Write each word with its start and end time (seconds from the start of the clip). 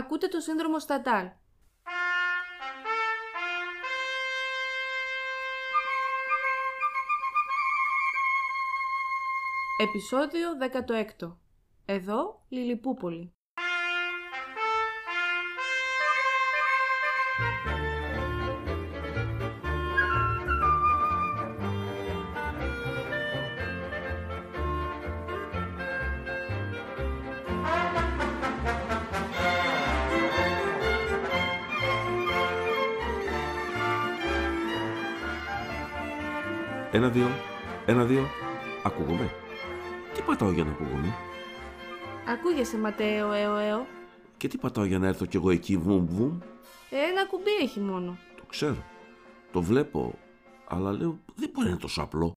Ακούτε 0.00 0.28
το 0.28 0.40
σύνδρομο 0.40 0.78
Σταντάλ. 0.78 1.26
Επισόδιο 9.78 10.48
16. 11.20 11.36
Εδώ 11.84 12.44
Λιλιπούπολη. 12.48 13.34
Ένα-δύο, 36.92 37.26
ένα-δύο, 37.86 38.26
ακούγομαι. 38.84 39.30
Τι 40.14 40.22
πατάω 40.22 40.50
για 40.50 40.64
να 40.64 40.70
ακούγομαι; 40.70 41.14
Ακούγεσαι 42.28 42.76
Ματέο, 42.78 43.32
έω, 43.32 43.56
έω. 43.56 43.86
Και 44.36 44.48
τι 44.48 44.58
πατάω 44.58 44.84
για 44.84 44.98
να 44.98 45.06
έρθω 45.06 45.26
κι 45.26 45.36
εγώ 45.36 45.50
εκεί, 45.50 45.76
βουμ 45.76 46.06
βουμ. 46.06 46.38
Ένα 46.90 47.26
κουμπί 47.26 47.50
έχει 47.62 47.80
μόνο. 47.80 48.18
Το 48.36 48.42
ξέρω. 48.48 48.84
Το 49.52 49.62
βλέπω. 49.62 50.18
Αλλά 50.68 50.92
λέω, 50.92 51.18
δεν 51.34 51.50
μπορεί 51.52 51.64
να 51.64 51.70
είναι 51.70 51.80
τόσο 51.80 52.02
απλό. 52.02 52.32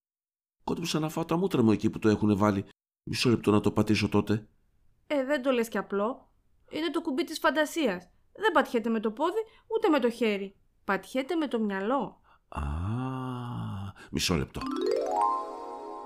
Κόντεψα 0.64 1.00
να 1.00 1.10
φάω 1.10 1.26
τα 1.26 1.38
μούτρα 1.38 1.64
μου 1.64 1.72
εκεί 1.72 1.90
που 1.90 2.00
το 2.00 2.10
έχουν 2.10 2.38
βάλει. 2.38 2.66
Μισό 3.04 3.30
λεπτό 3.30 3.52
να 3.52 3.60
το 3.60 3.72
πατήσω 3.72 4.10
τότε. 4.10 4.48
Ε, 5.08 5.24
δεν 5.26 5.42
το 5.42 5.52
λες 5.52 5.68
κι 5.68 5.78
απλό. 5.78 6.32
Είναι 6.70 6.90
το 6.90 7.02
κουμπί 7.02 7.24
της 7.24 7.40
φαντασίας. 7.40 8.10
Δεν 8.34 8.52
πατιέται 8.54 8.90
με 8.90 9.00
το 9.00 9.12
πόδι, 9.12 9.40
ούτε 9.76 9.90
με 9.90 10.00
το 10.00 10.10
χέρι. 10.10 10.56
Πατιέται 10.84 11.36
με 11.36 11.48
το 11.48 11.60
μυαλό. 11.60 12.22
Α, 12.48 12.62
μισό 14.14 14.36
λεπτό. 14.36 14.62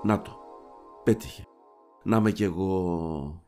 Να 0.02 0.22
το. 0.22 0.38
Πέτυχε. 1.04 1.44
Να 2.04 2.16
είμαι 2.16 2.32
κι 2.32 2.42
εγώ... 2.42 3.46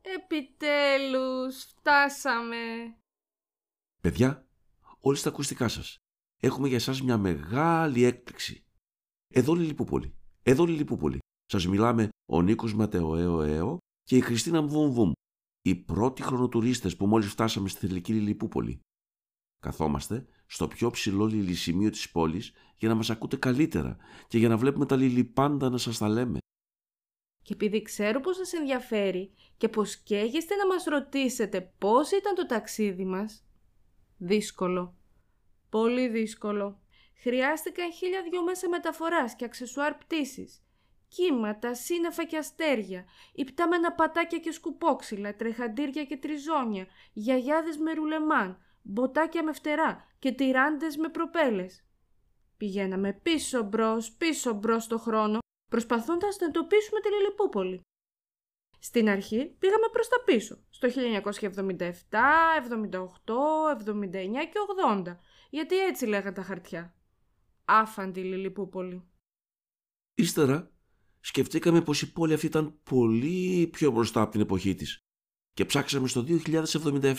Επιτέλους, 0.00 1.64
φτάσαμε. 1.64 2.56
Παιδιά, 4.02 4.46
όλοι 5.00 5.16
στα 5.16 5.28
ακουστικά 5.28 5.68
σας. 5.68 5.96
Έχουμε 6.42 6.68
για 6.68 6.76
εσάς 6.76 7.02
μια 7.02 7.18
μεγάλη 7.18 8.04
έκπληξη. 8.04 8.64
Εδώ 9.28 9.54
Λιλιπούπολη. 9.54 10.14
Εδώ 10.42 10.64
Λιλιπούπολη. 10.64 11.18
Σας 11.44 11.66
μιλάμε 11.66 12.08
ο 12.32 12.42
Νίκος 12.42 12.74
Ματεοέο 12.74 13.78
και 14.02 14.16
η 14.16 14.20
Χριστίνα 14.20 14.62
Μβουμβουμ. 14.62 15.12
Οι 15.62 15.74
πρώτοι 15.74 16.22
χρονοτουρίστες 16.22 16.96
που 16.96 17.06
μόλις 17.06 17.30
φτάσαμε 17.30 17.68
στη 17.68 17.86
θηλυκή 17.86 18.12
Λιλιπούπολη. 18.12 18.80
Καθόμαστε 19.58 20.26
στο 20.52 20.68
πιο 20.68 20.90
ψηλό 20.90 21.26
λιλισημείο 21.26 21.90
της 21.90 22.10
πόλης 22.10 22.52
για 22.76 22.88
να 22.88 22.94
μας 22.94 23.10
ακούτε 23.10 23.36
καλύτερα 23.36 23.96
και 24.28 24.38
για 24.38 24.48
να 24.48 24.56
βλέπουμε 24.56 24.86
τα 24.86 24.96
λιλιπάντα 24.96 25.70
να 25.70 25.78
σας 25.78 25.98
τα 25.98 26.08
λέμε. 26.08 26.38
Και 27.42 27.52
επειδή 27.52 27.82
ξέρω 27.82 28.20
πως 28.20 28.36
σας 28.36 28.52
ενδιαφέρει 28.52 29.34
και 29.56 29.68
πως 29.68 29.96
καίγεστε 29.96 30.54
να 30.54 30.66
μας 30.66 30.84
ρωτήσετε 30.84 31.72
πώς 31.78 32.10
ήταν 32.10 32.34
το 32.34 32.46
ταξίδι 32.46 33.04
μας, 33.04 33.44
δύσκολο. 34.16 34.96
Πολύ 35.68 36.08
δύσκολο. 36.08 36.80
Χρειάστηκαν 37.14 37.92
χίλια 37.92 38.22
δυο 38.30 38.42
μέσα 38.42 38.68
μεταφοράς 38.68 39.36
και 39.36 39.44
αξεσουάρ 39.44 39.94
πτήσεις. 39.94 40.64
Κύματα, 41.08 41.74
σύννεφα 41.74 42.24
και 42.24 42.36
αστέρια, 42.36 43.04
υπτάμενα 43.32 43.92
πατάκια 43.92 44.38
και 44.38 44.52
σκουπόξυλα, 44.52 45.36
τρεχαντήρια 45.36 46.04
και 46.04 46.16
τριζόνια, 46.16 46.86
γιαγιάδες 47.12 47.76
με 47.76 47.92
ρουλεμάν, 47.92 48.58
μποτάκια 48.82 49.42
με 49.44 49.52
φτερά 49.52 50.06
και 50.18 50.32
τυράντες 50.32 50.96
με 50.96 51.08
προπέλες. 51.08 51.84
Πηγαίναμε 52.56 53.12
πίσω 53.12 53.62
μπρος, 53.62 54.12
πίσω 54.12 54.52
μπρος 54.52 54.84
στο 54.84 54.98
χρόνο, 54.98 55.38
προσπαθώντας 55.70 56.38
να 56.38 56.46
εντοπίσουμε 56.46 57.00
τη 57.00 57.08
Λιλιπούπολη. 57.10 57.80
Στην 58.78 59.08
αρχή 59.08 59.56
πήγαμε 59.58 59.88
προς 59.92 60.08
τα 60.08 60.22
πίσω, 60.24 60.58
στο 60.70 60.88
1977, 60.88 62.56
78, 62.56 63.68
79 63.70 64.44
και 64.44 64.58
80, 65.06 65.16
γιατί 65.50 65.78
έτσι 65.78 66.06
λέγανε 66.06 66.32
τα 66.32 66.42
χαρτιά. 66.42 66.94
Άφαντη 67.64 68.20
Λιλιπούπολη. 68.20 69.02
Ύστερα 70.14 70.72
σκεφτήκαμε 71.20 71.82
πως 71.82 72.02
η 72.02 72.12
πόλη 72.12 72.32
αυτή 72.32 72.46
ήταν 72.46 72.80
πολύ 72.82 73.68
πιο 73.72 73.90
μπροστά 73.90 74.20
από 74.20 74.30
την 74.30 74.40
εποχή 74.40 74.74
της 74.74 74.98
και 75.52 75.64
ψάξαμε 75.64 76.08
στο 76.08 76.24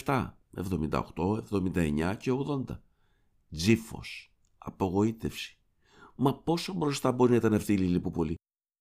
2077, 0.06 0.34
78, 0.56 1.44
79 1.50 2.16
και 2.18 2.32
80. 2.32 2.64
Τζίφος, 3.52 4.34
απογοήτευση. 4.58 5.58
Μα 6.16 6.36
πόσο 6.40 6.74
μπροστά 6.74 7.12
μπορεί 7.12 7.32
να 7.32 7.38
ήταν 7.38 7.54
αυτή 7.54 7.74
η 7.74 7.78
Λιλιπούπολη. 7.78 8.36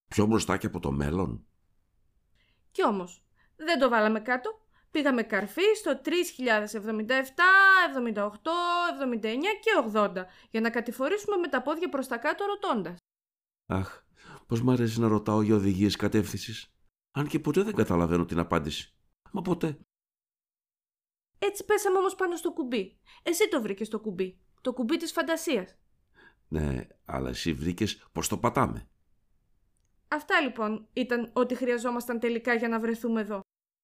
Πιο 0.09 0.27
μπροστά 0.27 0.56
και 0.56 0.66
από 0.66 0.81
το 0.81 0.93
μέλλον. 0.93 1.47
Κι 2.71 2.87
όμως, 2.87 3.25
δεν 3.56 3.78
το 3.78 3.88
βάλαμε 3.88 4.21
κάτω. 4.21 4.61
Πήγαμε 4.91 5.22
καρφί 5.22 5.75
στο 5.77 6.00
3077, 6.05 6.11
78, 7.94 8.50
79 9.00 9.59
και 9.61 9.71
80 9.93 10.25
για 10.50 10.61
να 10.61 10.71
κατηφορήσουμε 10.71 11.37
με 11.37 11.49
τα 11.49 11.62
πόδια 11.62 11.88
προς 11.88 12.06
τα 12.06 12.19
κάτω 12.19 12.44
ρωτώντας. 12.44 12.97
Αχ, 13.66 14.03
πως 14.47 14.62
μ' 14.62 14.71
αρέσει 14.71 15.00
να 15.00 15.09
ρωτάω 15.09 15.43
για 15.43 15.55
οδηγίες 15.55 15.97
κατεύθυνσης. 15.97 16.75
Αν 17.12 17.27
και 17.27 17.38
ποτέ 17.38 17.62
δεν 17.62 17.75
καταλαβαίνω 17.75 18.25
την 18.25 18.38
απάντηση. 18.38 18.94
Μα 19.32 19.43
ποτέ. 19.43 19.78
Έτσι 21.44 21.64
πέσαμε 21.64 21.98
όμως 21.98 22.14
πάνω 22.14 22.36
στο 22.36 22.53
κουμπί. 22.53 22.98
Εσύ 23.22 23.48
το 23.48 23.62
βρήκες 23.62 23.88
το 23.88 24.00
κουμπί. 24.00 24.38
Το 24.60 24.72
κουμπί 24.72 24.97
της 24.97 25.12
φαντασίας. 25.12 25.76
Ναι, 26.48 26.86
αλλά 27.04 27.28
εσύ 27.28 27.53
βρήκες 27.53 28.08
πως 28.12 28.28
το 28.28 28.38
πατάμε. 28.38 28.88
Αυτά 30.08 30.41
λοιπόν 30.41 30.88
ήταν 30.92 31.31
ό,τι 31.32 31.54
χρειαζόμασταν 31.54 32.19
τελικά 32.19 32.54
για 32.54 32.69
να 32.69 32.81
βρεθούμε 32.81 33.20
εδώ. 33.20 33.41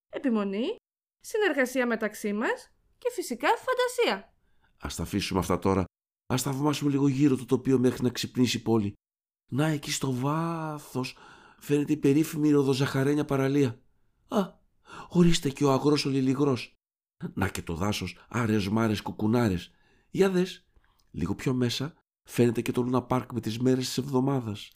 Επιμονή, 0.09 0.77
συνεργασία 1.21 1.87
μεταξύ 1.87 2.33
μας 2.33 2.73
και 2.99 3.11
φυσικά 3.13 3.49
φαντασία. 3.49 4.35
Ας 4.81 4.95
τα 4.95 5.03
αφήσουμε 5.03 5.39
αυτά 5.39 5.59
τώρα. 5.59 5.85
Ας 6.27 6.43
τα 6.43 6.53
βαμάσουμε 6.53 6.91
λίγο 6.91 7.09
γύρω 7.09 7.37
το 7.37 7.45
τοπίο 7.45 7.79
μέχρι 7.79 8.03
να 8.03 8.11
ξυπνήσει 8.11 8.57
η 8.57 8.61
πόλη. 8.61 8.93
Να, 9.51 9.67
εκεί 9.67 9.91
στο 9.91 10.13
βάθος 10.13 11.17
φαίνεται 11.59 11.93
η 11.93 11.97
περίφημη 11.97 12.51
ροδοζαχαρένια 12.51 13.25
παραλία. 13.25 13.81
Α, 14.29 14.53
ορίστε 15.09 15.51
και 15.51 15.65
ο 15.65 15.73
αγρός 15.73 16.05
ο 16.05 16.09
λιλιγρός. 16.09 16.78
Να 17.35 17.49
και 17.49 17.63
το 17.63 17.75
δάσος, 17.75 18.27
άρες 18.29 18.69
μάρες 18.69 19.01
κουκουνάρες. 19.03 19.71
Για 20.11 20.31
δες, 20.31 20.67
λίγο 21.11 21.35
πιο 21.35 21.55
μέσα 21.55 21.95
φαίνεται 22.23 22.61
και 22.61 22.73
το 22.73 22.83
Λούνα 22.83 23.03
Πάρκ 23.03 23.33
με 23.33 23.41
τις 23.41 23.59
μέρες 23.59 23.87
της 23.87 23.99
εβδομάδας. 23.99 24.73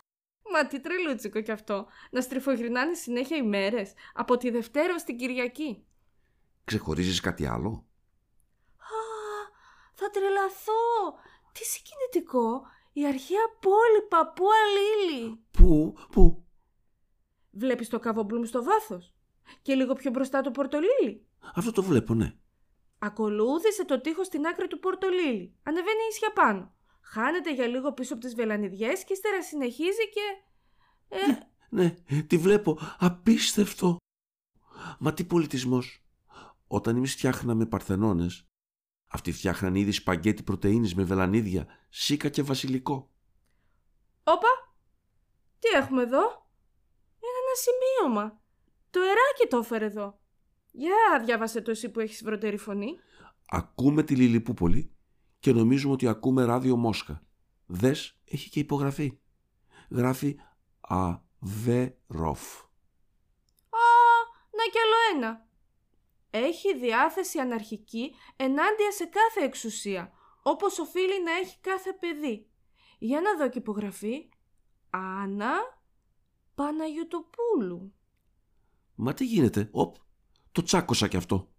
Μα 0.53 0.67
τι 0.67 0.81
τρελούτσικο 0.81 1.41
κι 1.41 1.51
αυτό. 1.51 1.87
Να 2.11 2.21
στριφογυρνάνε 2.21 2.95
συνέχεια 2.95 3.37
οι 3.37 3.43
μέρες, 3.43 3.93
από 4.15 4.37
τη 4.37 4.51
Δευτέρα 4.51 4.99
στην 4.99 5.17
Κυριακή. 5.17 5.85
Ξεχωρίζεις 6.65 7.21
κάτι 7.21 7.47
άλλο; 7.47 7.87
Α, 8.77 9.03
θα 9.93 10.11
τρελαθώ. 10.11 11.15
Τι 11.53 11.65
συγκινητικό. 11.65 12.63
Η 12.93 13.07
αρχαία 13.07 13.47
πόλη 13.61 14.03
παππού 14.09 14.45
Αλίλη. 14.63 15.41
Πού, 15.51 15.97
πού; 16.11 16.45
Βλέπεις 17.51 17.89
το 17.89 17.99
καβομπλούμ 17.99 18.43
στο 18.43 18.63
βάθος; 18.63 19.15
Και 19.63 19.75
λίγο 19.75 19.95
πιο 19.95 20.11
μπροστά 20.11 20.41
το 20.41 20.51
Πορτολίλι. 20.51 21.27
Αυτό 21.55 21.73
το 21.73 21.83
βλέπω, 21.83 22.15
ναι. 22.15 22.35
Ακολούθησε 22.99 23.85
το 23.85 24.01
τείχος 24.01 24.27
στην 24.27 24.47
άκρη 24.47 24.67
του 24.69 24.79
Πορτολίλι. 24.79 25.55
Ανεβαίνει 25.63 26.01
ίσια 26.11 26.33
πάνω. 26.33 26.75
Χάνεται 27.03 27.55
για 27.55 27.67
λίγο 27.67 27.93
πίσω 27.93 28.13
από 28.13 28.23
τις 28.23 28.35
βελανιδιές 28.35 29.05
και 29.05 29.13
ύστερα 29.13 29.43
συνεχίζει 29.43 30.09
και... 30.13 30.21
Ε, 31.09 31.39
Ναι, 31.69 31.91
τη 32.23 32.37
βλέπω. 32.39 32.79
Απίστευτο. 32.99 33.97
Μα 34.99 35.15
τι 35.15 35.25
πολιτισμός. 35.25 36.05
Όταν 36.67 36.97
εμείς 36.97 37.13
φτιάχναμε 37.13 37.67
παρθενώνες, 37.67 38.45
αυτοί 39.07 39.33
φτιάχναν 39.33 39.75
ήδη 39.75 39.93
σπαγκέτι 39.93 40.43
πρωτεΐνης 40.43 40.95
με 40.95 41.03
βελανίδια, 41.05 41.67
σίκα 41.89 42.29
και 42.29 42.43
βασιλικό. 42.43 43.11
Όπα! 44.25 44.49
Τι 45.59 45.69
έχουμε 45.69 46.03
εδώ; 46.03 46.21
Είναι 47.19 47.39
ένα 47.43 47.55
σημείωμα. 47.65 48.42
Το 48.93 49.01
εράκι 49.01 49.49
το 49.49 49.57
έφερε 49.57 49.85
εδώ. 49.85 50.21
Για 50.71 51.23
διάβασε 51.25 51.61
το 51.61 51.71
εσύ 51.71 51.91
που 51.91 52.01
έχεις 52.01 52.25
βροντερή 52.25 52.57
φωνή. 52.57 52.99
Ακούμε 53.49 54.03
τη 54.03 54.17
Λιλιπούπολη 54.17 54.97
και 55.39 55.53
νομίζουμε 55.53 55.93
ότι 55.93 56.07
ακούμε 56.07 56.45
ράδιο 56.45 56.77
Μόσχα. 56.77 57.23
Δες, 57.67 58.19
έχει 58.25 58.51
και 58.51 58.61
υπογραφή. 58.61 59.19
Γράφει 59.91 60.39
Αβέροφ. 60.81 62.61
Α, 63.69 63.85
να 64.51 64.65
κι 64.71 64.79
άλλο 64.85 65.17
ένα. 65.17 65.47
Έχει 66.31 66.79
διάθεση 66.79 67.39
αναρχική 67.39 68.15
ενάντια 68.37 68.91
σε 68.91 69.05
κάθε 69.05 69.47
εξουσία, 69.47 70.13
όπως 70.43 70.79
οφείλει 70.79 71.23
να 71.23 71.33
έχει 71.33 71.59
κάθε 71.61 71.93
παιδί. 71.93 72.47
Για 72.99 73.21
να 73.21 73.37
δω 73.37 73.49
και 73.49 73.59
υπογραφή. 73.59 74.29
Άννα 74.91 75.53
Παναγιωτοπούλου. 76.55 77.95
Μα 78.95 79.15
τι 79.15 79.27
γίνεται, 79.27 79.69
οπ, 79.73 79.97
το 80.53 80.63
τσάκωσα 80.63 81.09
κι 81.09 81.17
αυτό. 81.17 81.53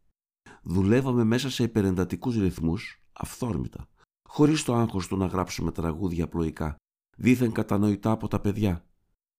δουλεύαμε 0.63 1.23
μέσα 1.23 1.49
σε 1.49 1.63
υπερεντατικούς 1.63 2.35
ρυθμούς, 2.35 3.03
αυθόρμητα, 3.13 3.89
χωρίς 4.23 4.63
το 4.63 4.75
άγχος 4.75 5.07
του 5.07 5.17
να 5.17 5.25
γράψουμε 5.25 5.71
τραγούδια 5.71 6.23
απλοϊκά, 6.23 6.75
δήθεν 7.17 7.51
κατανοητά 7.51 8.11
από 8.11 8.27
τα 8.27 8.39
παιδιά. 8.39 8.87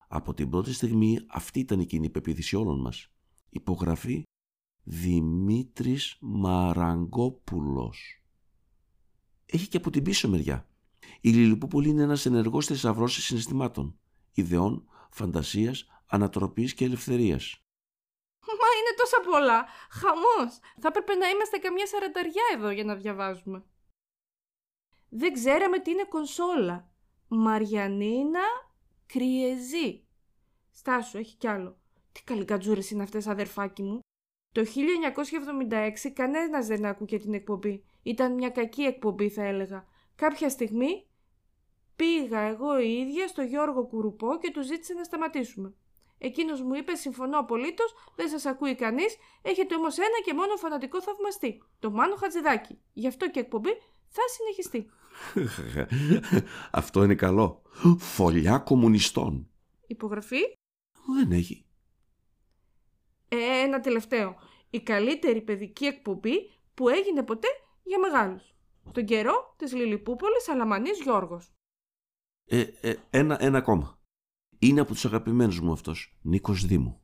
Από 0.09 0.35
την 0.35 0.51
πρώτη 0.51 0.73
στιγμή 0.73 1.21
αυτή 1.29 1.61
ήταν 1.61 1.81
η 1.81 1.87
κοινή 1.87 2.11
πεποίθηση 2.11 2.57
όλων 2.57 2.81
μας. 2.81 3.09
Υπογραφή 3.49 4.23
Δημήτρης 4.83 6.17
Μαραγκόπουλος. 6.21 8.23
Έχει 9.47 9.69
και 9.69 9.77
από 9.77 9.91
την 9.91 10.03
πίσω 10.03 10.29
μεριά. 10.29 10.69
Η 11.21 11.31
Λιλιπούπολη 11.31 11.89
είναι 11.89 12.03
ένας 12.03 12.27
ενεργός 12.27 12.67
θησαυρός 12.67 13.25
συναισθημάτων, 13.25 13.99
ιδεών, 14.33 14.85
φαντασίας, 15.11 15.87
ανατροπής 16.07 16.75
και 16.75 16.85
ελευθερίας. 16.85 17.64
Μα 18.75 18.81
είναι 18.81 18.95
τόσα 18.97 19.21
πολλά. 19.31 19.67
Χαμός. 19.91 20.59
Θα 20.81 20.89
έπρεπε 20.89 21.15
να 21.15 21.29
είμαστε 21.29 21.59
καμιά 21.59 21.87
σαρανταριά 21.87 22.43
εδώ 22.55 22.71
για 22.71 22.85
να 22.85 22.95
διαβάζουμε. 22.95 23.65
Δεν 25.09 25.33
ξέραμε 25.33 25.79
τι 25.79 25.91
είναι 25.91 26.05
κονσόλα. 26.05 26.89
Μαριανίνα 27.29 28.43
Κριεζή. 29.07 30.07
Στάσου, 30.73 31.19
έχει 31.19 31.37
κι 31.37 31.47
άλλο. 31.47 31.79
Τι 32.13 32.23
καλικατζούρες 32.25 32.91
είναι 32.91 33.03
αυτές 33.03 33.27
αδερφάκι 33.27 33.83
μου. 33.83 33.99
Το 34.53 34.65
1976 34.65 36.11
κανένας 36.13 36.67
δεν 36.67 36.85
άκουγε 36.85 37.19
την 37.19 37.35
εκπομπή. 37.35 37.85
Ήταν 38.03 38.35
μια 38.35 38.51
κακή 38.51 38.83
εκπομπή 38.83 39.29
θα 39.29 39.43
έλεγα. 39.43 39.87
Κάποια 40.15 40.49
στιγμή 40.49 41.07
πήγα 41.97 42.41
εγώ 42.41 42.79
η 42.81 42.93
ίδια 42.93 43.29
στο 43.29 43.43
Γιώργο 43.43 43.87
Κουρουπό 43.87 44.39
και 44.39 44.51
του 44.51 44.63
ζήτησε 44.63 44.95
να 44.95 45.05
σταματήσουμε. 45.05 45.75
Εκείνος 46.19 46.63
μου 46.63 46.75
είπε 46.75 46.95
συμφωνώ 46.95 47.39
απολύτως, 47.39 47.95
δεν 48.15 48.29
σας 48.29 48.47
ακούει 48.47 48.75
κανείς, 48.75 49.17
έχετε 49.43 49.75
όμως 49.75 49.99
ένα 49.99 50.21
και 50.25 50.35
μόνο 50.35 50.57
φανατικό 50.57 51.03
θαυμαστή, 51.03 51.63
το 51.79 51.91
Μάνο 51.91 52.15
Χατζηδάκη. 52.15 52.79
Γι' 52.93 53.07
αυτό 53.07 53.31
και 53.31 53.39
η 53.39 53.43
εκπομπή 53.43 53.71
θα 54.09 54.23
συνεχιστεί. 54.37 54.91
Αυτό 56.81 57.05
είναι 57.05 57.15
καλό. 57.15 57.63
Φωλιά 57.99 58.59
κομμουνιστών. 58.59 59.51
Υπογραφή. 59.87 60.41
Δεν 61.17 61.33
έχει. 61.33 61.67
Ε, 63.29 63.61
ένα 63.61 63.81
τελευταίο. 63.81 64.37
Η 64.71 64.81
καλύτερη 64.81 65.43
παιδική 65.43 65.85
εκπομπή 65.85 66.51
που 66.75 66.89
έγινε 66.89 67.23
ποτέ 67.23 67.49
για 67.83 67.99
μεγάλους. 67.99 68.55
Τον 68.93 69.05
καιρό 69.05 69.55
της 69.57 69.73
Λιλιπούπολης 69.73 70.49
Αλαμανής 70.49 71.01
Γιώργος. 71.01 71.53
Ε, 72.47 72.65
ε, 72.81 72.95
ένα, 73.11 73.37
ένα 73.41 73.59
ακόμα. 73.59 73.99
Είναι 74.65 74.81
από 74.81 74.93
τους 74.93 75.05
αγαπημένους 75.05 75.61
μου 75.61 75.73
αυτός, 75.73 76.19
Νίκος 76.23 76.67
Δήμου. 76.67 77.03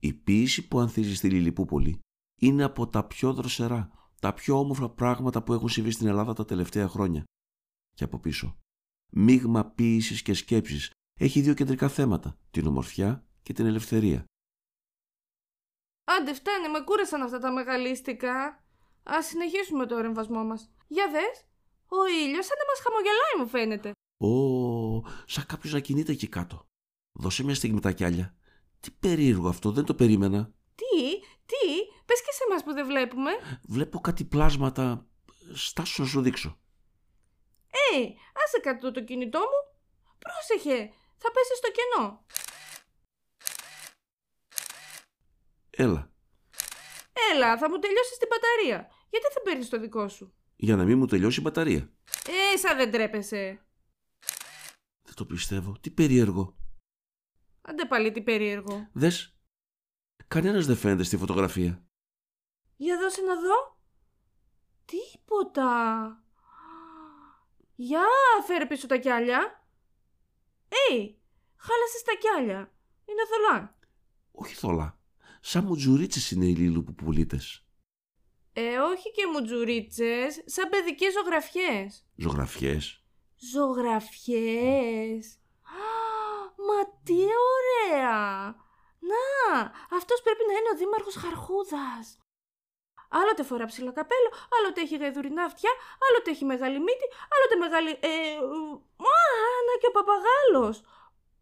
Η 0.00 0.12
ποίηση 0.12 0.68
που 0.68 0.78
ανθίζει 0.78 1.14
στη 1.14 1.30
Λιλιπούπολη 1.30 1.98
είναι 2.40 2.62
από 2.62 2.88
τα 2.88 3.06
πιο 3.06 3.32
δροσερά, 3.32 4.10
τα 4.20 4.34
πιο 4.34 4.58
όμορφα 4.58 4.90
πράγματα 4.90 5.42
που 5.42 5.52
έχουν 5.52 5.68
συμβεί 5.68 5.90
στην 5.90 6.06
Ελλάδα 6.06 6.32
τα 6.32 6.44
τελευταία 6.44 6.88
χρόνια. 6.88 7.24
Και 7.96 8.04
από 8.04 8.18
πίσω. 8.18 8.56
Μείγμα 9.12 9.64
ποίηση 9.64 10.22
και 10.22 10.34
σκέψης 10.34 10.90
έχει 11.20 11.40
δύο 11.40 11.54
κεντρικά 11.54 11.88
θέματα, 11.88 12.38
την 12.50 12.66
ομορφιά 12.66 13.26
και 13.42 13.52
την 13.52 13.66
ελευθερία. 13.66 14.24
Άντε 16.04 16.34
φτάνει, 16.34 16.68
με 16.68 16.80
κούρασαν 16.80 17.22
αυτά 17.22 17.38
τα 17.38 17.52
μεγαλίστικα. 17.52 18.64
Α 19.02 19.22
συνεχίσουμε 19.22 19.86
το 19.86 20.00
ρεμβασμό 20.00 20.44
μας. 20.44 20.70
Για 20.86 21.10
δες, 21.10 21.46
ο 21.86 22.06
ήλιος 22.06 22.46
σαν 22.46 22.56
να 22.58 22.64
μας 22.64 22.80
χαμογελάει, 22.82 23.34
μου 23.38 23.48
φαίνεται. 23.48 23.92
Ω, 24.16 25.08
σαν 25.26 25.46
κάποιος 25.46 25.72
να 25.72 25.80
κινείται 25.80 26.12
εκεί 26.12 26.28
κάτω. 26.28 26.68
Δώσε 27.20 27.44
μια 27.44 27.54
στιγμή 27.54 27.80
τα 27.80 27.92
κιάλια. 27.92 28.34
Τι 28.80 28.90
περίεργο 28.90 29.48
αυτό, 29.48 29.70
δεν 29.70 29.84
το 29.84 29.94
περίμενα. 29.94 30.52
Τι, 30.74 31.20
τι, 31.46 31.66
πες 32.06 32.20
και 32.20 32.32
σε 32.32 32.44
εμάς 32.48 32.62
που 32.64 32.72
δεν 32.72 32.86
βλέπουμε. 32.86 33.30
Βλέπω 33.62 34.00
κάτι 34.00 34.24
πλάσματα. 34.24 35.06
Στάσου 35.54 36.02
να 36.02 36.08
σου 36.08 36.20
δείξω. 36.20 36.58
Ε, 37.70 37.98
άσε 38.44 38.60
κάτω 38.62 38.90
το 38.90 39.04
κινητό 39.04 39.38
μου. 39.38 39.78
Πρόσεχε, 40.18 40.92
θα 41.16 41.30
πέσει 41.30 41.56
στο 41.56 41.68
κενό. 41.76 42.26
Έλα. 45.70 46.12
Έλα, 47.32 47.58
θα 47.58 47.70
μου 47.70 47.78
τελειώσεις 47.78 48.16
την 48.18 48.28
μπαταρία. 48.30 48.88
Γιατί 49.10 49.26
δεν 49.34 49.42
παίρνεις 49.44 49.68
το 49.68 49.80
δικό 49.80 50.08
σου; 50.08 50.34
Για 50.56 50.76
να 50.76 50.84
μην 50.84 50.98
μου 50.98 51.06
τελειώσει 51.06 51.38
η 51.38 51.42
μπαταρία. 51.42 51.92
Ε, 52.26 52.56
σαν 52.56 52.76
δεν 52.76 52.90
τρέπεσαι. 52.90 53.64
Δεν 55.02 55.14
το 55.14 55.24
πιστεύω. 55.24 55.76
Τι 55.80 55.90
περίεργο. 55.90 56.59
Άντε 57.62 57.86
πάλι 57.86 58.10
τι 58.10 58.22
περίεργο. 58.22 58.88
Δες. 58.92 59.34
Κανένας 60.28 60.66
δεν 60.66 60.76
φαίνεται 60.76 61.02
στη 61.02 61.16
φωτογραφία. 61.16 61.84
Για 62.76 62.98
δώσε 62.98 63.20
να 63.22 63.34
δω. 63.34 63.78
Τίποτα. 64.84 66.24
Για 67.74 68.02
φέρε 68.46 68.66
πίσω 68.66 68.86
τα 68.86 68.96
κιάλια. 68.96 69.66
Ε, 70.68 70.94
χάλασες 71.56 72.02
τα 72.04 72.12
κιάλια. 72.20 72.72
Είναι 73.04 73.22
θολά. 73.28 73.78
Όχι 74.32 74.54
θολά. 74.54 74.98
Σαν 75.40 75.64
μουτζουρίτσες 75.64 76.30
είναι 76.30 76.46
οι 76.46 76.54
λιλουπουπουλίτες. 76.54 77.64
Ε, 78.52 78.76
όχι 78.76 79.10
και 79.10 79.26
μουτζουρίτσες, 79.32 80.42
σαν 80.44 80.68
παιδικές 80.68 81.12
ζωγραφιές. 81.12 82.04
Ζωγραφιές. 82.16 83.04
Ζωγραφιές. 83.52 85.39
Μα 87.00 87.04
τι 87.04 87.18
ωραία! 87.54 88.54
Να, 89.10 89.60
αυτός 89.96 90.22
πρέπει 90.22 90.44
να 90.46 90.52
είναι 90.52 90.70
ο 90.74 90.76
δήμαρχος 90.76 91.14
Χαρχούδας. 91.14 92.18
Άλλοτε 93.08 93.42
φορά 93.42 93.66
ψηλό 93.66 93.92
καπέλο, 93.92 94.30
άλλοτε 94.58 94.80
έχει 94.80 94.96
γαϊδουρινά 94.96 95.44
αυτιά, 95.44 95.70
άλλοτε 96.10 96.30
έχει 96.30 96.44
μεγάλη 96.44 96.78
μύτη, 96.78 97.06
άλλοτε 97.34 97.56
μεγάλη... 97.58 97.90
Ε, 97.90 98.38
να 99.66 99.78
και 99.80 99.86
ο 99.86 99.90
παπαγάλος. 99.90 100.82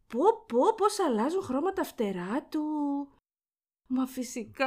Πω 0.07 0.45
πω 0.47 0.75
πώς 0.75 0.99
αλλάζουν 0.99 1.43
χρώματα 1.43 1.85
φτερά 1.85 2.47
του. 2.49 2.63
Μα 3.87 4.07
φυσικά. 4.07 4.67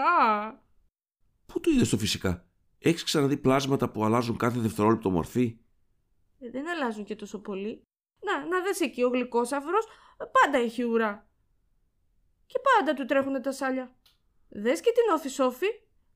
Πού 1.46 1.60
το 1.60 1.72
είδες 1.72 1.90
το 1.90 1.98
φυσικά; 1.98 2.50
Έχεις 2.78 3.04
ξαναδεί 3.04 3.38
πλάσματα 3.38 3.90
που 3.90 4.04
αλλάζουν 4.04 4.38
κάθε 4.38 4.60
δευτερόλεπτο 4.60 5.10
μορφή; 5.10 5.60
Ε, 6.40 6.50
δεν 6.50 6.68
αλλάζουν 6.68 7.04
και 7.04 7.16
τόσο 7.16 7.40
πολύ. 7.40 7.84
Να, 8.26 8.46
να 8.46 8.62
δες 8.62 8.80
εκεί 8.80 9.04
ο 9.04 9.10
γλυκόσαυρος 9.10 9.86
πάντα 10.18 10.58
έχει 10.58 10.84
ουρά. 10.84 11.30
Και 12.46 12.60
πάντα 12.60 12.94
του 12.94 13.06
τρέχουν 13.06 13.42
τα 13.42 13.52
σάλια. 13.52 13.96
Δες 14.50 14.82
και 14.82 14.92
την 14.92 15.14
όφη 15.16 15.30
σόφη. 15.30 15.68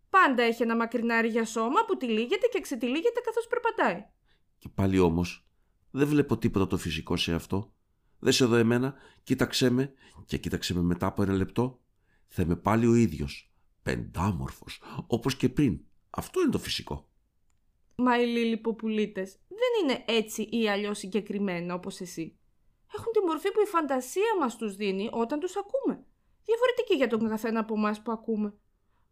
Πάντα 0.10 0.44
έχει 0.44 0.64
ένα 0.64 0.76
μακρινάρι 0.76 1.28
για 1.28 1.46
σώμα 1.46 1.86
που 1.86 1.98
τυλίγεται 1.98 2.48
και 2.48 2.60
ξετυλίγεται 2.60 3.20
καθώς 3.20 3.48
περπατάει. 3.48 4.06
Και 4.58 4.70
πάλι 4.70 5.00
όμως 5.00 5.48
δεν 5.92 6.08
βλέπω 6.08 6.38
τίποτα 6.38 6.68
το 6.68 6.78
φυσικό 6.78 7.18
σε 7.18 7.34
αυτό. 7.34 7.74
Δες 8.20 8.42
εδώ 8.42 8.56
εμένα, 8.56 8.96
κοίταξέ 9.24 9.70
με 9.70 9.94
και 10.26 10.38
κοίταξε 10.38 10.74
με 10.74 10.82
μετά 10.82 11.06
από 11.06 11.22
ένα 11.24 11.34
λεπτό. 11.34 11.80
Θα 12.28 12.42
είμαι 12.42 12.56
πάλι 12.56 12.88
ο 12.88 12.96
ίδιος. 12.96 13.54
Πεντάμορφος, 13.84 14.82
όπως 15.08 15.36
και 15.36 15.50
πριν. 15.50 15.80
Αυτό 16.10 16.42
είναι 16.42 16.52
το 16.52 16.60
φυσικό. 16.60 17.10
Μα 17.96 18.22
οι 18.22 18.26
λιλιποπουλίτες 18.26 19.38
δεν 19.62 19.72
είναι 19.82 20.04
έτσι 20.08 20.42
ή 20.42 20.70
αλλιώς 20.70 20.98
συγκεκριμένα 20.98 21.74
όπως 21.74 22.00
εσύ. 22.00 22.40
Έχουν 22.98 23.12
τη 23.12 23.20
μορφή 23.20 23.52
που 23.52 23.62
η 23.62 23.66
φαντασία 23.66 24.36
μας 24.40 24.56
τους 24.56 24.76
δίνει 24.76 25.10
όταν 25.12 25.40
τους 25.40 25.56
ακούμε. 25.58 26.06
Διαφορετική 26.44 26.96
για 26.96 27.08
τον 27.08 27.30
καθένα 27.30 27.60
από 27.60 27.74
εμάς 27.74 28.02
που 28.02 28.12
ακούμε. 28.12 28.54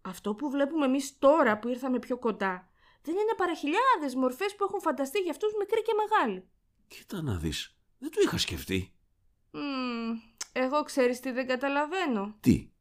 Αυτό 0.01 0.35
που 0.35 0.49
βλέπουμε 0.49 0.85
εμείς 0.85 1.19
τώρα 1.19 1.59
που 1.59 1.67
ήρθαμε 1.67 1.99
πιο 1.99 2.17
κοντά 2.17 2.73
δεν 3.03 3.15
είναι 3.15 3.33
παρά 3.37 3.55
χιλιάδες 3.55 4.15
μορφές 4.15 4.55
που 4.55 4.63
έχουν 4.63 4.81
φανταστεί 4.81 5.19
για 5.19 5.31
αυτούς 5.31 5.53
μικροί 5.59 5.81
και 5.81 5.93
μεγάλοι. 6.01 6.49
Κοίτα 6.87 7.21
να 7.21 7.37
δεις. 7.37 7.77
Δεν 7.99 8.11
το 8.11 8.21
είχα 8.23 8.37
σκεφτεί. 8.37 8.93
Mm, 9.51 10.13
εγώ 10.51 10.83
ξέρεις 10.83 11.19
τι 11.19 11.31
δεν 11.31 11.47
καταλαβαίνω. 11.47 12.37
Τι; 12.39 12.71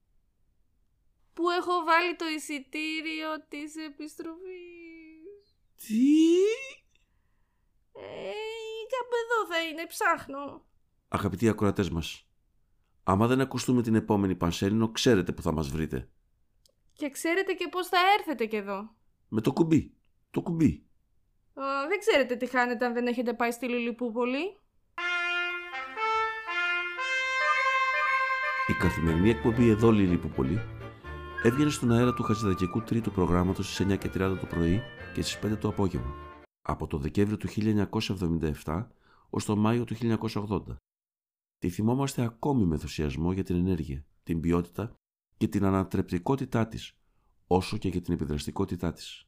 Που 1.35 1.51
έχω 1.51 1.73
βάλει 1.85 2.17
το 2.17 2.27
εισιτήριο 2.27 3.47
της 3.49 3.77
επιστροφής. 3.77 5.57
Τι; 5.77 5.97
Ε, 7.93 8.01
κάπου 8.93 9.15
εδώ 9.25 9.55
θα 9.55 9.63
είναι, 9.63 9.87
ψάχνω. 9.87 10.65
Αγαπητοί 11.09 11.49
ακροατές 11.49 11.91
μας, 11.91 12.27
άμα 13.03 13.27
δεν 13.27 13.41
ακουστούμε 13.41 13.83
την 13.83 13.95
επόμενη 13.95 14.35
Πανσέλινο, 14.35 14.89
ξέρετε 14.89 15.33
που 15.33 15.43
θα 15.43 15.53
μας 15.53 15.69
βρείτε. 15.69 16.09
Και 16.93 17.11
ξέρετε 17.11 17.53
και 17.53 17.69
πώς 17.71 17.87
θα 17.87 17.99
έρθετε 18.19 18.47
κι 18.47 18.57
εδώ. 18.57 18.95
Με 19.29 19.41
το 19.41 19.53
κουμπί. 19.53 19.95
Το 20.31 20.41
κουμπί. 20.41 20.87
δεν 21.89 21.99
ξέρετε 21.99 22.37
τι 22.37 22.47
χάνετε 22.47 22.85
αν 22.85 22.93
δεν 22.93 23.07
έχετε 23.07 23.35
πάει 23.35 23.51
στη 23.51 23.69
Λιλιπούπολη. 23.69 24.57
Η 28.67 28.73
καθημερινή 28.73 29.31
εκπομπή 29.31 29.69
εδώ 29.69 29.91
Λιλιπούπολη 29.91 30.61
έβγαινε 31.43 31.71
στον 31.71 31.93
αέρα 31.93 32.15
του 32.15 32.23
Χατζηδακικού 32.23 32.83
τρίτου 32.83 33.11
προγράμματος 33.11 33.73
στις 33.73 33.87
9 33.87 33.99
και 33.99 34.09
30 34.15 34.37
το 34.41 34.47
πρωί 34.47 34.83
και 35.15 35.23
στις 35.23 35.39
5 35.53 35.59
το 35.59 35.69
απόγευμα. 35.69 36.32
Από 36.63 36.87
το 36.87 36.99
Δεκέμβριο 36.99 37.37
του 37.37 37.49
1977 38.65 38.87
ως 39.31 39.45
το 39.45 39.57
Μάιο 39.57 39.85
του 39.85 39.95
1980. 39.95 40.77
Τη 41.59 41.69
θυμόμαστε 41.69 42.23
ακόμη 42.23 42.65
με 42.65 42.75
ενθουσιασμό 42.75 43.33
για 43.33 43.45
την 43.45 43.57
ενέργεια, 43.57 44.05
την 44.23 44.41
ποιότητα 44.41 44.95
και 45.37 45.49
την 45.49 45.65
ανατρεπτικότητά 45.65 46.67
της, 46.67 46.97
όσο 47.47 47.77
και 47.77 47.89
για 47.89 48.01
την 48.01 48.15
επιδραστικότητά 48.15 48.93
της. 48.93 49.27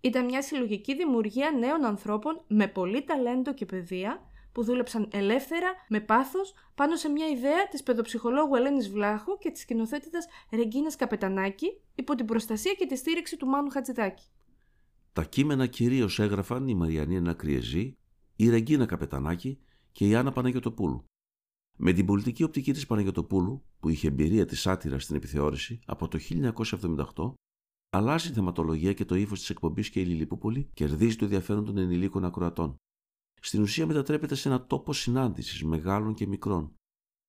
Ήταν 0.00 0.24
μια 0.24 0.42
συλλογική 0.42 0.96
δημιουργία 0.96 1.50
νέων 1.50 1.84
ανθρώπων 1.84 2.44
με 2.46 2.68
πολύ 2.68 3.04
ταλέντο 3.04 3.54
και 3.54 3.66
παιδεία 3.66 4.30
που 4.52 4.64
δούλεψαν 4.64 5.08
ελεύθερα, 5.12 5.74
με 5.88 6.00
πάθος, 6.00 6.54
πάνω 6.74 6.96
σε 6.96 7.08
μια 7.08 7.26
ιδέα 7.26 7.68
της 7.68 7.82
παιδοψυχολόγου 7.82 8.54
Ελένης 8.54 8.90
Βλάχου 8.90 9.38
και 9.38 9.50
της 9.50 9.60
σκηνοθέτητας 9.60 10.26
Ρεγκίνας 10.50 10.96
Καπετανάκη, 10.96 11.80
υπό 11.94 12.14
την 12.14 12.26
προστασία 12.26 12.72
και 12.72 12.86
τη 12.86 12.96
στήριξη 12.96 13.36
του 13.36 13.46
Μάνου 13.46 13.70
Χατζηδάκη. 13.70 14.24
Τα 15.12 15.24
κείμενα 15.24 15.66
κυρίως 15.66 16.18
έγραφαν 16.18 16.68
η 16.68 16.74
Μαριανή 16.74 17.20
Νακριεζή, 17.20 17.96
η 18.36 18.48
Ρεγκίνα 18.48 18.86
Καπετανάκη 18.86 19.58
και 19.92 20.08
η 20.08 20.14
Άννα 20.14 20.32
Παναγιοτοπούλου. 20.32 21.04
Με 21.76 21.92
την 21.92 22.06
πολιτική 22.06 22.42
οπτική 22.42 22.72
της 22.72 22.86
Παναγιοτοπούλου, 22.86 23.64
που 23.80 23.88
είχε 23.88 24.08
εμπειρία 24.08 24.44
της 24.44 24.66
άτυρα 24.66 24.98
στην 24.98 25.16
επιθεώρηση 25.16 25.80
από 25.86 26.08
το 26.08 26.18
1978, 27.14 27.32
αλλάζει 27.90 28.28
η 28.28 28.32
θεματολογία 28.32 28.92
και 28.92 29.04
το 29.04 29.14
ύφος 29.14 29.38
της 29.38 29.50
εκπομπής 29.50 29.90
και 29.90 30.00
η 30.00 30.04
Λιλιπούπολη 30.04 30.70
κερδίζει 30.74 31.16
το 31.16 31.24
ενδιαφέρον 31.24 31.64
των 31.64 31.78
ενηλίκων 31.78 32.24
ακροατών. 32.24 32.76
Στην 33.40 33.62
ουσία 33.62 33.86
μετατρέπεται 33.86 34.34
σε 34.34 34.48
ένα 34.48 34.66
τόπο 34.66 34.92
συνάντησης 34.92 35.64
μεγάλων 35.64 36.14
και 36.14 36.26
μικρών, 36.26 36.74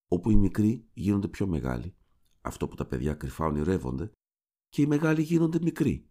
όπου 0.08 0.30
οι 0.30 0.36
μικροί 0.36 0.88
γίνονται 0.94 1.28
πιο 1.28 1.48
μεγάλοι, 1.48 1.96
αυτό 2.42 2.68
που 2.68 2.76
τα 2.76 2.86
παιδιά 2.86 3.14
κρυφά 3.14 3.46
ονειρεύονται, 3.46 4.12
και 4.70 4.82
οι 4.82 4.86
μεγάλοι 4.86 5.22
γίνονται 5.22 5.60
μικροί, 5.62 6.09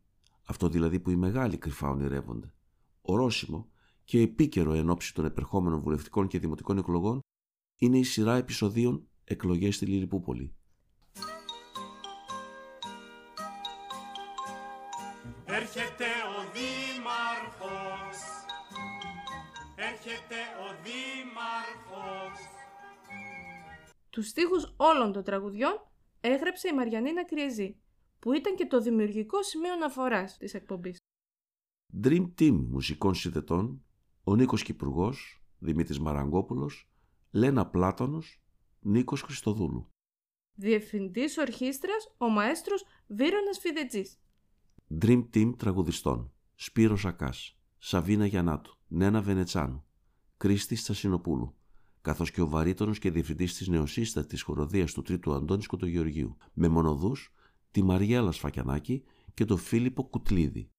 αυτό 0.49 0.69
δηλαδή 0.69 1.01
που 1.01 1.11
οι 1.11 1.17
μεγάλοι 1.17 1.57
κρυφά 1.57 1.89
ονειρεύονται. 1.89 2.53
Ορόσημο 3.01 3.69
και 4.05 4.21
επίκαιρο 4.21 4.73
εν 4.73 4.91
ώψη 4.91 5.15
των 5.15 5.25
επερχόμενων 5.25 5.81
βουλευτικών 5.81 6.27
και 6.27 6.39
δημοτικών 6.39 6.79
εκλογών 6.79 7.21
είναι 7.77 7.99
η 7.99 8.03
σειρά 8.03 8.37
επεισοδίων 8.37 9.09
Εκλογές 9.25 9.75
στη 9.75 9.87
Λιλιπούπολη. 9.87 10.55
Έρχεται 15.45 16.05
ο 16.05 16.41
Δήμαρχος 16.53 18.19
Έρχεται 19.77 20.37
ο 20.65 20.77
Δήμαρχος 20.83 22.39
Τους 24.11 24.29
στίχους 24.29 24.75
όλων 24.77 25.13
των 25.13 25.25
τραγουδιών 25.25 25.89
έγραψε 26.21 26.69
η 26.69 26.73
Μαριανίνα 26.73 27.25
Κριεζή, 27.25 27.77
που 28.19 28.33
ήταν 28.33 28.57
και 28.57 28.67
το 28.67 28.81
δημιουργικό 28.81 29.43
σημείο 29.43 29.73
αναφοράς 29.73 30.37
της 30.37 30.55
εκπομπής. 30.55 30.97
Dream 32.03 32.29
Team 32.39 32.65
μουσικών 32.69 33.15
συνδετών, 33.15 33.85
ο 34.25 34.35
Νίκος 34.35 34.63
Κυπουργός, 34.63 35.43
Δημήτρης 35.59 35.99
Μαραγκόπουλος, 35.99 36.91
Λένα 37.31 37.67
Πλάτωνος, 37.67 38.43
Νίκος 38.81 39.23
Χριστοδούλου. 39.23 39.89
Διευθυντής 40.55 41.37
ορχήστρας, 41.37 42.15
ο 42.19 42.29
μαέστρος 42.29 42.85
Βίρονας 43.07 43.59
Φιδετζής. 43.59 44.19
Dream 45.01 45.29
Team 45.35 45.53
τραγουδιστών, 45.59 46.33
Σπύρος 46.55 47.05
Ακάς, 47.05 47.59
Σαβίνα 47.79 48.27
Γιαννάτου, 48.27 48.79
Νένα 48.89 49.23
Βενετσάνου, 49.23 49.85
Κρίστη 50.37 50.77
Στασινοπούλου, 50.77 51.55
καθώς 52.01 52.31
και 52.31 52.41
ο 52.41 52.49
βαρύτονος 52.49 52.99
και 52.99 53.11
διευθυντής 53.11 53.55
της 53.55 53.69
νεοσύστατης 53.69 54.43
χοροδίας 54.43 54.93
του 54.93 55.03
Τρίτου 55.03 55.33
Αντώνης 55.33 55.67
Κοτογεωργίου, 55.67 56.37
με 56.53 56.69
μονοδούς 56.69 57.33
τη 57.71 57.83
Μαριέλα 57.83 58.33
Σφακιανάκη 58.33 59.05
και 59.35 59.45
τον 59.45 59.59
Φίλιππο 59.59 60.05
Κουτλίδη. 60.05 60.71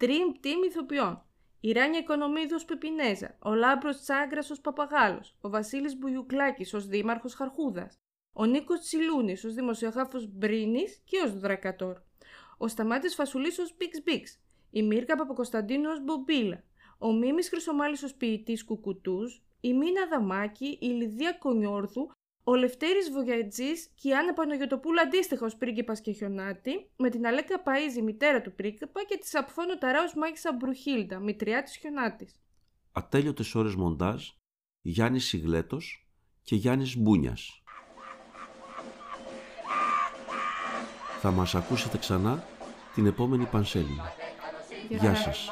Dream 0.00 0.44
Team 0.44 0.66
ηθοποιών. 0.68 1.20
Η 1.60 1.72
Ράνια 1.72 1.98
Οικονομίδους 1.98 2.52
ως 2.52 2.64
Πεπινέζα, 2.64 3.36
ο 3.42 3.54
Λάμπρος 3.54 4.00
Τσάγκρας 4.00 4.50
ως 4.50 4.60
Παπαγάλος, 4.60 5.36
ο 5.40 5.48
Βασίλης 5.48 5.98
Μπουγιουκλάκης 5.98 6.74
ως 6.74 6.86
Δήμαρχος 6.86 7.34
Χαρχούδας, 7.34 7.94
ο 8.32 8.44
Νίκος 8.44 8.80
Τσιλούνης 8.80 9.44
ως 9.44 9.54
Δημοσιογράφος 9.54 10.28
Μπρίνης 10.32 11.02
και 11.04 11.18
ως 11.24 11.38
Δρακατόρ, 11.38 11.96
ο 12.58 12.68
Σταμάτης 12.68 13.14
Φασουλής 13.14 13.58
ως 13.58 13.76
Μπίξ 13.76 14.02
Μπίξ, 14.02 14.40
η 14.70 14.82
Μίρκα 14.82 15.16
Παπακοσταντίνου 15.16 15.90
ως 15.90 16.04
Μπομπίλα, 16.04 16.64
ο 16.98 17.12
Μίμης 17.12 17.48
Χρυσομάλης 17.48 18.02
ως 18.02 18.14
Ποιητής 18.14 18.64
Κουκουτούς, 18.64 19.42
η 19.60 19.74
Μίνα 19.74 20.06
Δαμάκη, 20.06 20.78
η 20.80 20.86
Λιδία 20.86 21.32
Κονιόρδου, 21.32 22.10
ο 22.48 22.54
Λευτέρης 22.54 23.10
Βογιατζής 23.10 23.90
και 23.94 24.08
η 24.08 24.14
Άννα 24.14 24.32
Παναγιωτοπούλου 24.32 25.00
αντίστοιχα 25.00 25.46
ως 25.46 25.56
πρίγκιπας 25.56 26.00
και 26.00 26.12
χιονάτη, 26.12 26.90
με 26.96 27.10
την 27.10 27.26
Αλέκα 27.26 27.62
Παΐζη 27.64 28.02
μητέρα 28.02 28.40
του 28.40 28.54
πρίγκιπα 28.54 29.04
και 29.04 29.16
της 29.16 29.28
Σαπφόνο 29.28 29.78
Ταράους 29.78 30.14
Μάγισσα 30.14 30.52
Μπρουχίλντα, 30.52 31.18
μητριά 31.18 31.62
της 31.62 31.76
χιονάτης. 31.76 32.34
Ατέλειωτες 32.92 33.54
ώρες 33.54 33.74
μοντάζ, 33.74 34.28
Γιάννης 34.80 35.24
Σιγλέτος 35.24 36.08
και 36.42 36.54
Γιάννης 36.54 36.96
Μπούνιας. 36.96 37.62
Θα 41.20 41.30
μας 41.30 41.54
ακούσετε 41.54 41.98
ξανά 41.98 42.44
την 42.94 43.06
επόμενη 43.06 43.44
Πανσέλινο. 43.44 44.12
Γεια 44.88 45.14
σας. 45.14 45.50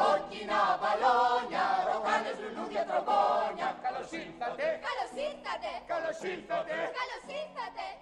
Κόκκινα 0.00 0.60
μπαλόνια, 0.80 1.66
ροκάνες, 1.88 2.36
λουλούδια, 2.42 2.82
τρομπόνια 2.90 3.68
Καλώς 3.84 4.10
ήρθατε, 4.22 4.66
Καλώς 4.88 5.12
ήρθατε! 5.28 5.70
καλώς 5.92 6.18
ήρθατε 6.32 6.74
Καλώς 7.00 7.24
ήρθατε! 7.40 7.86
στη 7.92 8.01